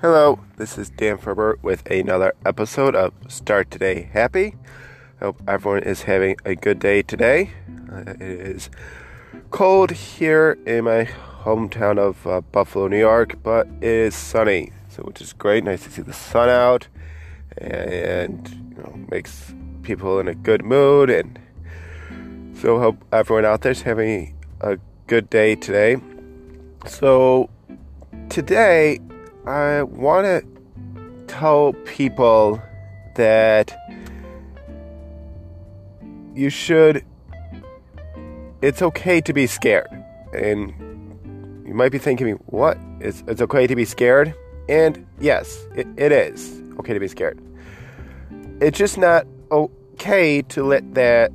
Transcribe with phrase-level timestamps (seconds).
[0.00, 4.54] Hello, this is Dan Ferber with another episode of Start Today Happy.
[5.18, 7.50] Hope everyone is having a good day today.
[7.92, 8.70] Uh, it is
[9.50, 11.08] cold here in my
[11.42, 15.64] hometown of uh, Buffalo, New York, but it is sunny, so which is great.
[15.64, 16.86] Nice to see the sun out,
[17.56, 21.10] and you know makes people in a good mood.
[21.10, 21.40] And
[22.54, 25.96] so hope everyone out there is having a good day today.
[26.86, 27.50] So
[28.28, 29.00] today
[29.48, 32.60] I want to tell people
[33.14, 33.74] that
[36.34, 37.02] you should,
[38.60, 39.88] it's okay to be scared.
[40.34, 40.74] And
[41.66, 42.76] you might be thinking, what?
[43.00, 44.34] It's, it's okay to be scared?
[44.68, 47.40] And yes, it, it is okay to be scared.
[48.60, 51.32] It's just not okay to let that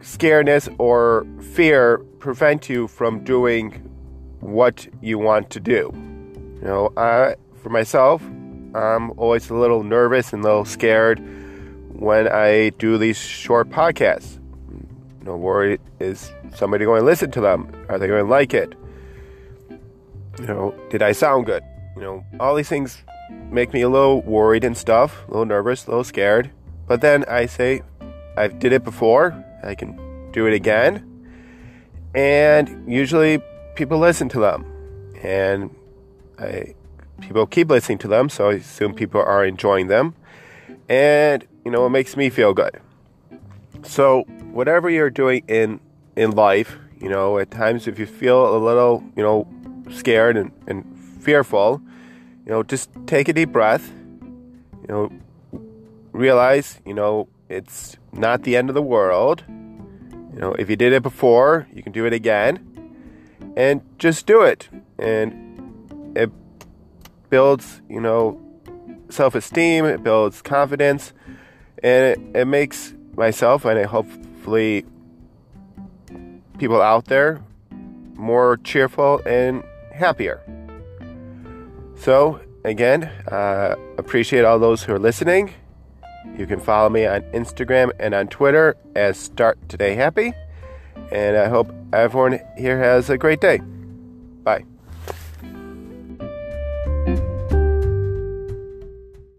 [0.00, 3.74] scaredness or fear prevent you from doing
[4.40, 6.09] what you want to do.
[6.60, 8.22] You know, I, for myself,
[8.74, 11.18] I'm always a little nervous and a little scared
[11.94, 14.38] when I do these short podcasts.
[15.22, 17.70] Know, worried is somebody going to listen to them?
[17.88, 18.74] Are they going to like it?
[20.38, 21.62] You know, did I sound good?
[21.96, 23.02] You know, all these things
[23.50, 26.50] make me a little worried and stuff, a little nervous, a little scared.
[26.86, 27.82] But then I say,
[28.36, 31.06] I did it before, I can do it again.
[32.14, 33.42] And usually
[33.74, 34.64] people listen to them.
[35.22, 35.70] And
[36.40, 36.74] I,
[37.20, 40.14] people keep listening to them, so I assume people are enjoying them.
[40.88, 42.80] And, you know, it makes me feel good.
[43.82, 45.80] So, whatever you're doing in,
[46.16, 49.46] in life, you know, at times if you feel a little, you know,
[49.90, 50.84] scared and, and
[51.20, 51.80] fearful,
[52.44, 55.12] you know, just take a deep breath, you know,
[56.12, 59.44] realize, you know, it's not the end of the world.
[59.48, 62.66] You know, if you did it before, you can do it again.
[63.56, 64.68] And just do it.
[64.98, 65.49] And
[66.14, 66.30] it
[67.28, 68.40] builds, you know,
[69.08, 71.12] self esteem, it builds confidence,
[71.82, 74.84] and it, it makes myself and hopefully
[76.58, 77.42] people out there
[78.14, 79.62] more cheerful and
[79.92, 80.40] happier.
[81.96, 85.52] So, again, uh, appreciate all those who are listening.
[86.36, 90.32] You can follow me on Instagram and on Twitter as Start Today Happy.
[91.12, 93.58] And I hope everyone here has a great day.
[94.44, 94.64] Bye.